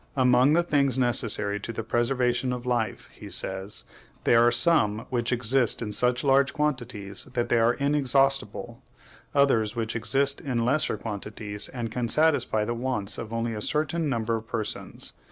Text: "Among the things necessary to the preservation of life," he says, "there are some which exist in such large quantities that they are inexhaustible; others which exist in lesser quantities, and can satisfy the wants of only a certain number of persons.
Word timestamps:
"Among 0.15 0.53
the 0.53 0.63
things 0.63 0.97
necessary 0.97 1.59
to 1.59 1.71
the 1.71 1.83
preservation 1.83 2.51
of 2.51 2.65
life," 2.65 3.11
he 3.13 3.29
says, 3.29 3.83
"there 4.23 4.41
are 4.43 4.51
some 4.51 5.05
which 5.11 5.31
exist 5.31 5.79
in 5.79 5.93
such 5.93 6.23
large 6.23 6.53
quantities 6.55 7.25
that 7.33 7.49
they 7.49 7.59
are 7.59 7.75
inexhaustible; 7.75 8.81
others 9.35 9.75
which 9.75 9.95
exist 9.95 10.41
in 10.41 10.65
lesser 10.65 10.97
quantities, 10.97 11.69
and 11.69 11.91
can 11.91 12.07
satisfy 12.07 12.65
the 12.65 12.73
wants 12.73 13.19
of 13.19 13.31
only 13.31 13.53
a 13.53 13.61
certain 13.61 14.09
number 14.09 14.35
of 14.37 14.47
persons. 14.47 15.13